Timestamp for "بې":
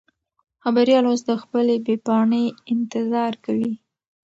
1.85-1.95